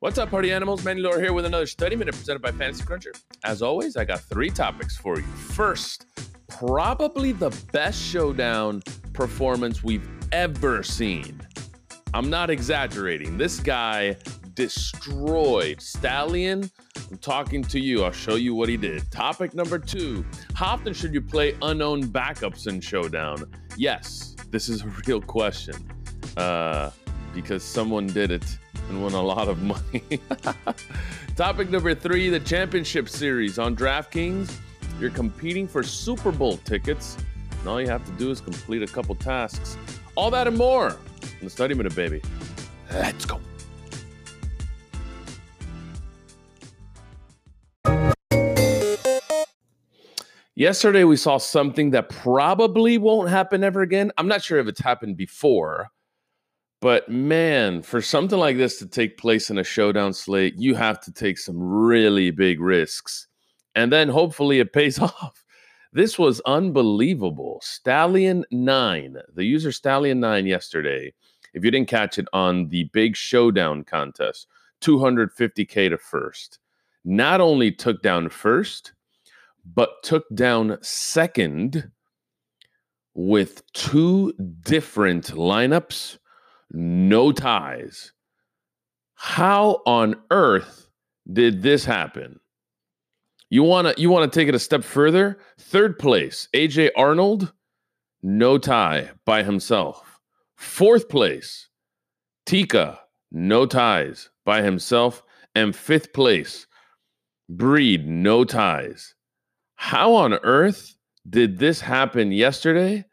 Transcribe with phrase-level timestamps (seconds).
[0.00, 0.84] What's up, party animals?
[0.84, 3.10] Manny Lora here with another study minute presented by Fantasy Cruncher.
[3.42, 5.24] As always, I got three topics for you.
[5.24, 6.06] First,
[6.46, 8.80] probably the best showdown
[9.12, 11.40] performance we've ever seen.
[12.14, 13.36] I'm not exaggerating.
[13.38, 14.16] This guy
[14.54, 16.70] destroyed Stallion.
[17.10, 18.04] I'm talking to you.
[18.04, 19.10] I'll show you what he did.
[19.10, 20.24] Topic number two
[20.54, 23.52] How often should you play unknown backups in Showdown?
[23.76, 25.74] Yes, this is a real question
[26.36, 26.92] uh,
[27.34, 28.58] because someone did it
[28.88, 30.20] and won a lot of money.
[31.36, 34.52] Topic number three the Championship Series on DraftKings.
[35.00, 37.16] You're competing for Super Bowl tickets,
[37.60, 39.76] and all you have to do is complete a couple tasks.
[40.16, 42.20] All that and more in the study minute, baby.
[42.92, 43.40] Let's go.
[50.58, 54.10] Yesterday, we saw something that probably won't happen ever again.
[54.18, 55.88] I'm not sure if it's happened before,
[56.80, 61.00] but man, for something like this to take place in a showdown slate, you have
[61.00, 63.26] to take some really big risks.
[63.74, 65.44] And then hopefully it pays off.
[65.92, 67.60] This was unbelievable.
[67.62, 71.12] Stallion 9, the user Stallion 9 yesterday.
[71.54, 74.46] If you didn't catch it on the big showdown contest,
[74.82, 76.60] 250K to first.
[77.04, 78.92] Not only took down first,
[79.74, 81.90] but took down second
[83.14, 86.18] with two different lineups
[86.70, 88.12] no ties.
[89.14, 90.88] How on earth
[91.32, 92.40] did this happen?
[93.50, 95.38] You want to you want to take it a step further?
[95.58, 97.52] Third place, AJ Arnold,
[98.22, 100.20] no tie by himself.
[100.56, 101.68] Fourth place,
[102.46, 105.22] Tika, no ties by himself,
[105.54, 106.66] and fifth place,
[107.48, 109.14] Breed, no ties.
[109.76, 110.94] How on earth
[111.28, 113.04] did this happen yesterday?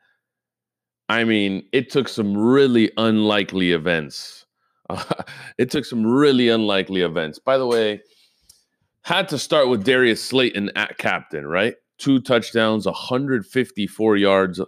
[1.10, 4.46] I mean, it took some really unlikely events.
[4.90, 5.04] Uh,
[5.58, 7.40] it took some really unlikely events.
[7.40, 8.02] By the way,
[9.02, 11.76] had to start with Darius Slayton at captain, right?
[11.98, 14.60] Two touchdowns, 154 yards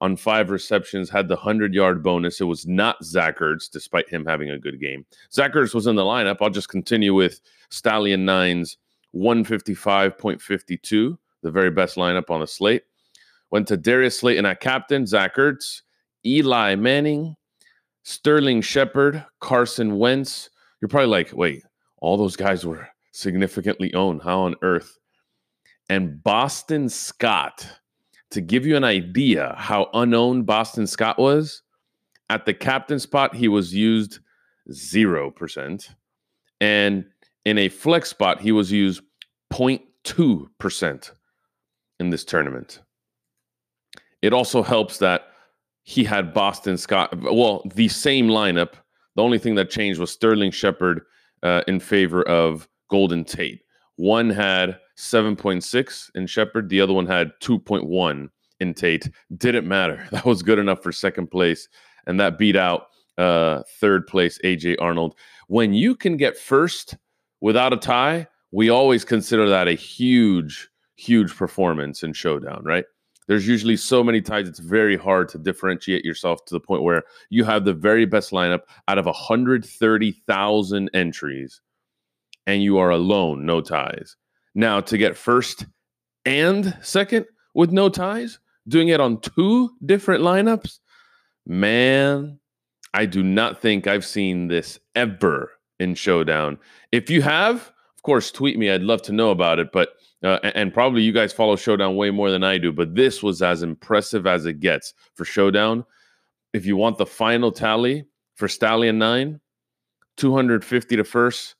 [0.00, 2.40] on five receptions, had the 100 yard bonus.
[2.40, 5.06] It was not Zach Ertz, despite him having a good game.
[5.32, 6.38] Zach Ertz was in the lineup.
[6.40, 7.40] I'll just continue with
[7.70, 8.76] Stallion Nines
[9.14, 12.82] 155.52, the very best lineup on the slate.
[13.50, 15.82] Went to Darius Slayton at captain, Zach Ertz,
[16.24, 17.36] Eli Manning,
[18.02, 20.50] Sterling Shepard, Carson Wentz.
[20.80, 21.62] You're probably like, wait,
[21.98, 24.22] all those guys were significantly owned.
[24.22, 24.98] How on earth?
[25.88, 27.66] And Boston Scott,
[28.32, 31.62] to give you an idea how unowned Boston Scott was,
[32.28, 34.18] at the captain spot, he was used
[34.70, 35.94] 0%.
[36.60, 37.04] And
[37.44, 39.02] in a flex spot, he was used
[39.52, 41.10] 0.2%
[42.00, 42.80] in this tournament.
[44.26, 45.28] It also helps that
[45.84, 47.16] he had Boston Scott.
[47.22, 48.72] Well, the same lineup.
[49.14, 51.02] The only thing that changed was Sterling Shepard
[51.44, 53.62] uh, in favor of Golden Tate.
[53.94, 58.28] One had 7.6 in Shepard, the other one had 2.1
[58.58, 59.08] in Tate.
[59.36, 60.04] Didn't matter.
[60.10, 61.68] That was good enough for second place.
[62.08, 62.88] And that beat out
[63.18, 65.14] uh, third place AJ Arnold.
[65.46, 66.96] When you can get first
[67.40, 72.86] without a tie, we always consider that a huge, huge performance in showdown, right?
[73.26, 77.02] There's usually so many ties it's very hard to differentiate yourself to the point where
[77.30, 81.60] you have the very best lineup out of 130,000 entries
[82.46, 84.16] and you are alone no ties.
[84.54, 85.66] Now to get first
[86.24, 88.38] and second with no ties
[88.68, 90.80] doing it on two different lineups
[91.46, 92.38] man
[92.94, 96.58] i do not think i've seen this ever in showdown.
[96.90, 97.56] If you have
[97.96, 99.90] of course tweet me i'd love to know about it but
[100.26, 103.22] uh, and, and, probably you guys follow Showdown way more than I do, but this
[103.22, 105.84] was as impressive as it gets for Showdown.
[106.52, 108.04] If you want the final tally
[108.34, 109.40] for Stallion 9,
[110.16, 111.54] 250 to first.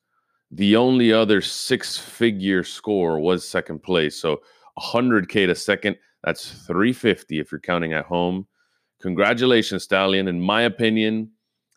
[0.51, 4.21] The only other six figure score was second place.
[4.21, 4.41] So
[4.79, 5.97] 100K to second.
[6.23, 8.47] That's 350 if you're counting at home.
[9.01, 10.29] Congratulations, Stallion.
[10.29, 11.31] In my opinion,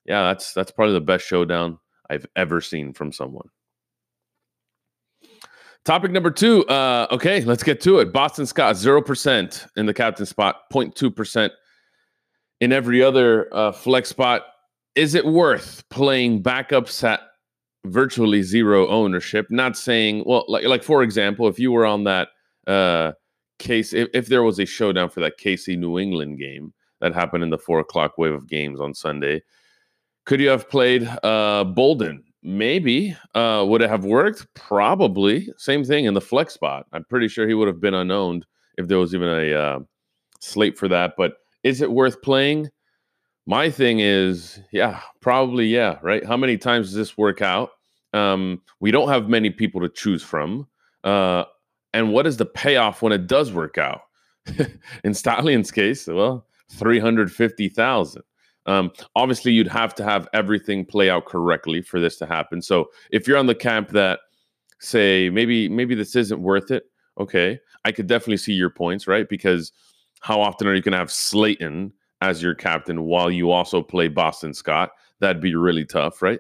[0.06, 1.78] yeah, that's that's probably the best showdown
[2.10, 3.50] I've ever seen from someone.
[5.86, 6.66] Topic number two.
[6.68, 8.12] Uh, okay, let's get to it.
[8.12, 11.50] Boston Scott, 0% in the captain spot, 0.2%
[12.60, 14.44] in every other uh, flex spot.
[14.96, 17.22] Is it worth playing backups at
[17.86, 19.48] virtually zero ownership?
[19.50, 22.30] Not saying, well, like, like for example, if you were on that
[22.68, 23.14] uh,
[23.58, 27.44] case, if, if there was a showdown for that KC New England game that happened
[27.44, 29.42] in the four o'clock wave of games on Sunday,
[30.26, 33.16] could you have played uh, Bolden Maybe.
[33.36, 34.48] Uh, would it have worked?
[34.54, 35.50] Probably.
[35.58, 36.86] Same thing in the flex spot.
[36.94, 38.46] I'm pretty sure he would have been unowned
[38.78, 39.80] if there was even a uh,
[40.40, 41.14] slate for that.
[41.18, 41.34] But
[41.64, 42.70] is it worth playing?
[43.46, 46.26] My thing is, yeah, probably, yeah, right?
[46.26, 47.72] How many times does this work out?
[48.14, 50.68] Um, we don't have many people to choose from.
[51.04, 51.46] Uh,
[51.94, 54.02] and what is the payoff when it does work out?
[55.04, 58.22] In Stallion's case, well, 350,000.
[58.66, 62.62] Um, obviously, you'd have to have everything play out correctly for this to happen.
[62.62, 64.20] So if you're on the camp that
[64.80, 66.84] say maybe maybe this isn't worth it,
[67.20, 69.28] okay, I could definitely see your points, right?
[69.28, 69.72] Because
[70.22, 74.08] how often are you going to have Slayton as your captain while you also play
[74.08, 74.92] Boston Scott?
[75.20, 76.40] That'd be really tough, right?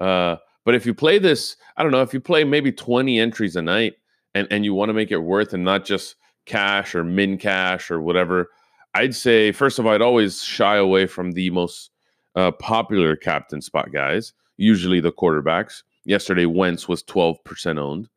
[0.00, 3.56] Uh, but if you play this, I don't know, if you play maybe 20 entries
[3.56, 3.94] a night
[4.34, 6.16] and, and you want to make it worth and not just
[6.46, 8.50] cash or min cash or whatever,
[8.94, 11.90] I'd say, first of all, I'd always shy away from the most
[12.36, 15.82] uh, popular captain spot guys, usually the quarterbacks.
[16.04, 18.08] Yesterday, Wentz was 12% owned.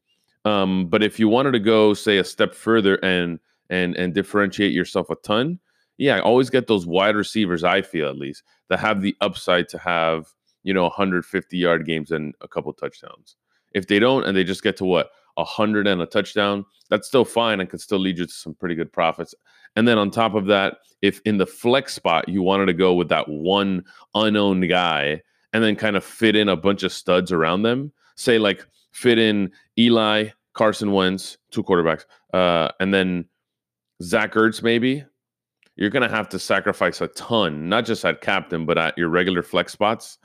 [0.45, 3.39] Um, but if you wanted to go, say, a step further and
[3.69, 5.59] and and differentiate yourself a ton,
[5.97, 7.65] yeah, I always get those wide receivers.
[7.65, 10.27] I feel at least that have the upside to have
[10.63, 13.35] you know 150 yard games and a couple touchdowns.
[13.73, 17.25] If they don't, and they just get to what 100 and a touchdown, that's still
[17.25, 19.35] fine and could still lead you to some pretty good profits.
[19.77, 22.95] And then on top of that, if in the flex spot you wanted to go
[22.95, 23.85] with that one
[24.15, 25.21] unowned guy
[25.53, 29.19] and then kind of fit in a bunch of studs around them, say like fit
[29.19, 33.25] in Eli, Carson Wentz, two quarterbacks, uh, and then
[34.01, 35.05] Zach Ertz maybe,
[35.75, 39.09] you're going to have to sacrifice a ton, not just at captain, but at your
[39.09, 40.17] regular flex spots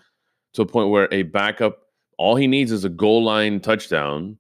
[0.55, 1.81] to a point where a backup,
[2.16, 4.38] all he needs is a goal line touchdown.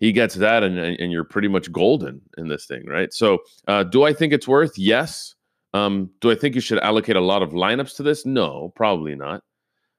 [0.00, 3.12] He gets that, and, and you're pretty much golden in this thing, right?
[3.12, 3.38] So,
[3.68, 4.76] uh, do I think it's worth?
[4.76, 5.34] Yes.
[5.72, 8.26] Um, do I think you should allocate a lot of lineups to this?
[8.26, 9.42] No, probably not.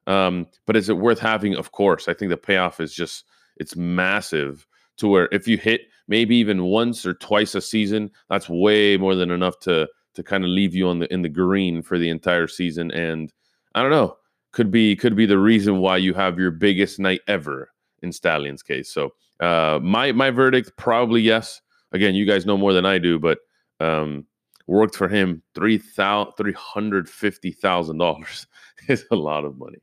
[0.07, 1.55] Um, but is it worth having?
[1.55, 2.07] Of course.
[2.07, 3.25] I think the payoff is just
[3.57, 8.49] it's massive to where if you hit maybe even once or twice a season, that's
[8.49, 11.81] way more than enough to to kind of leave you on the in the green
[11.81, 12.91] for the entire season.
[12.91, 13.33] And
[13.73, 14.17] I don't know,
[14.51, 17.69] could be could be the reason why you have your biggest night ever
[18.05, 18.93] in Stallion's case.
[18.93, 21.61] So uh, my my verdict probably yes.
[21.91, 23.39] Again, you guys know more than I do, but
[23.79, 24.25] um,
[24.67, 28.47] worked for him three thousand three hundred fifty thousand dollars
[28.87, 29.79] is a lot of money.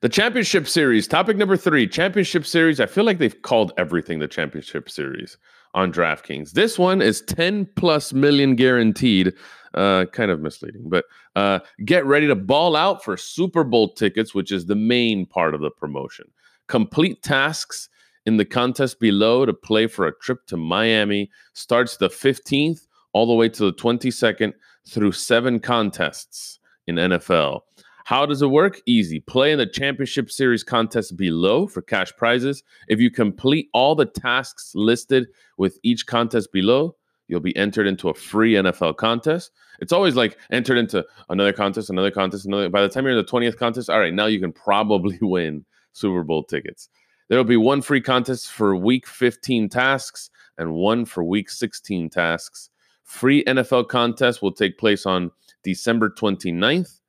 [0.00, 2.80] The championship series, topic number three, championship series.
[2.80, 5.38] I feel like they've called everything the championship series
[5.74, 6.52] on DraftKings.
[6.52, 9.32] This one is 10 plus million guaranteed.
[9.74, 14.34] Uh, kind of misleading, but uh, get ready to ball out for Super Bowl tickets,
[14.34, 16.26] which is the main part of the promotion.
[16.68, 17.88] Complete tasks
[18.26, 23.26] in the contest below to play for a trip to Miami starts the 15th all
[23.26, 24.52] the way to the 22nd
[24.86, 27.60] through seven contests in NFL.
[28.04, 28.80] How does it work?
[28.86, 29.20] Easy.
[29.20, 32.64] Play in the championship series contest below for cash prizes.
[32.88, 36.96] If you complete all the tasks listed with each contest below,
[37.28, 39.52] you'll be entered into a free NFL contest.
[39.80, 42.68] It's always like entered into another contest, another contest, another.
[42.68, 45.64] By the time you're in the 20th contest, all right, now you can probably win
[45.92, 46.88] Super Bowl tickets.
[47.28, 52.68] There'll be one free contest for week 15 tasks and one for week 16 tasks.
[53.04, 55.30] Free NFL contest will take place on
[55.62, 57.00] December 29th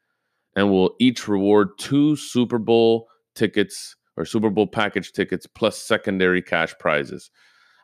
[0.56, 6.42] and will each reward two Super Bowl tickets or Super Bowl package tickets plus secondary
[6.42, 7.32] cash prizes.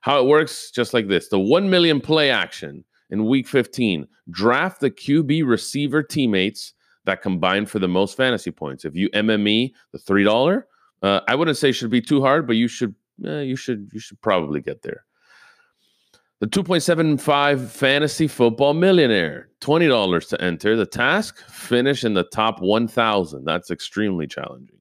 [0.02, 4.08] How it works, just like this the 1 million play action in week 15.
[4.30, 6.74] Draft the QB receiver teammates
[7.06, 8.86] that combine for the most fantasy points.
[8.86, 10.64] If you MME the $3,
[11.02, 12.94] uh, I wouldn't say should be too hard, but you should
[13.26, 15.06] eh, you should you should probably get there.
[16.40, 20.78] The 2.75 fantasy football millionaire, $20 to enter.
[20.78, 23.44] The task, finish in the top 1,000.
[23.44, 24.78] That's extremely challenging.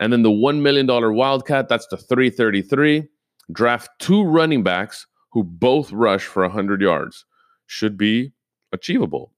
[0.00, 3.08] And then the $1 million wildcat, that's the 333.
[3.52, 7.24] Draft two running backs who both rush for 100 yards.
[7.66, 8.32] Should be
[8.72, 9.32] achievable.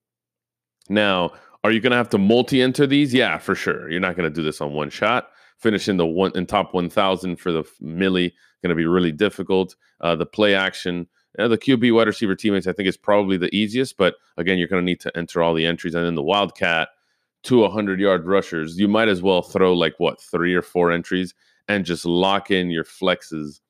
[0.88, 1.32] Now,
[1.64, 3.12] are you going to have to multi enter these?
[3.12, 3.90] Yeah, for sure.
[3.90, 5.28] You're not going to do this on one shot.
[5.58, 9.74] Finishing the one in top 1,000 for the milli going to be really difficult.
[10.00, 11.06] Uh, the play action
[11.38, 13.96] uh, the QB wide receiver teammates, I think, is probably the easiest.
[13.96, 15.94] But again, you're going to need to enter all the entries.
[15.94, 16.88] And then the Wildcat,
[17.44, 21.34] to 100 yard rushers, you might as well throw like what, three or four entries
[21.68, 23.60] and just lock in your flexes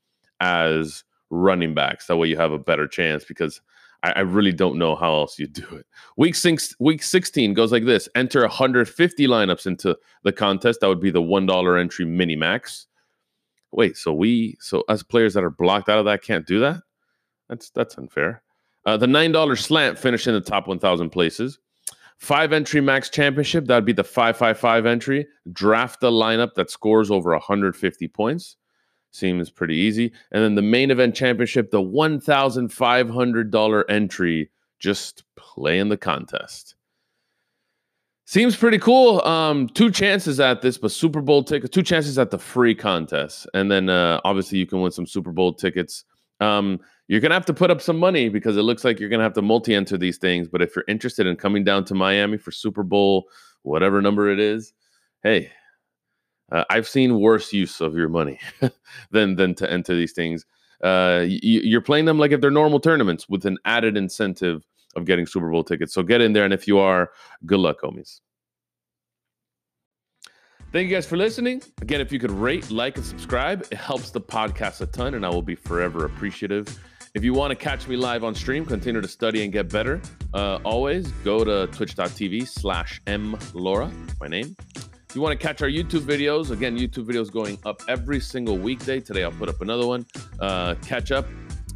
[0.40, 2.06] as running backs.
[2.06, 3.60] That way you have a better chance because
[4.02, 5.86] I, I really don't know how else you do it.
[6.16, 10.80] Week six, week 16 goes like this enter 150 lineups into the contest.
[10.80, 12.86] That would be the $1 entry mini max.
[13.70, 16.82] Wait, so we, so us players that are blocked out of that can't do that?
[17.48, 18.42] That's that's unfair.
[18.84, 21.58] Uh, the nine dollar slant finished in the top one thousand places.
[22.18, 25.26] Five entry max championship that would be the five five five entry.
[25.52, 28.56] Draft the lineup that scores over 150 points.
[29.10, 30.12] Seems pretty easy.
[30.32, 34.50] And then the main event championship, the one thousand five hundred dollar entry.
[34.78, 36.76] Just play in the contest.
[38.26, 39.22] Seems pretty cool.
[39.22, 43.48] Um, two chances at this, but Super Bowl tickets, two chances at the free contest.
[43.54, 46.04] And then uh, obviously you can win some Super Bowl tickets.
[46.38, 49.22] Um, you're gonna have to put up some money because it looks like you're gonna
[49.22, 50.46] have to multi-enter these things.
[50.46, 53.28] But if you're interested in coming down to Miami for Super Bowl,
[53.62, 54.74] whatever number it is,
[55.22, 55.50] hey,
[56.50, 58.40] uh, I've seen worse use of your money
[59.10, 60.46] than than to enter these things.
[60.82, 64.64] Uh, you, are playing them like if they're normal tournaments with an added incentive
[64.96, 65.92] of getting Super Bowl tickets.
[65.92, 67.10] So get in there, and if you are,
[67.46, 68.20] good luck, homies.
[70.70, 71.62] Thank you guys for listening.
[71.80, 75.24] Again, if you could rate, like, and subscribe, it helps the podcast a ton, and
[75.24, 76.78] I will be forever appreciative.
[77.14, 80.00] If you want to catch me live on stream, continue to study and get better.
[80.34, 83.90] Uh, always go to twitch.tv slash mlora,
[84.20, 84.54] my name.
[85.08, 88.58] If you want to catch our YouTube videos, again, YouTube videos going up every single
[88.58, 89.00] weekday.
[89.00, 90.04] Today I'll put up another one.
[90.38, 91.26] Uh, catch up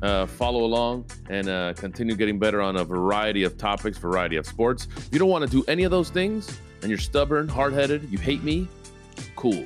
[0.03, 4.47] uh, follow along and uh, continue getting better on a variety of topics, variety of
[4.47, 4.87] sports.
[4.97, 8.11] If you don't want to do any of those things and you're stubborn, hard headed,
[8.11, 8.69] you hate me,
[9.37, 9.65] cool.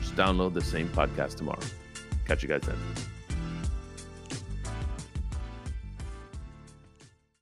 [0.00, 1.60] Just download the same podcast tomorrow.
[2.26, 2.76] Catch you guys then.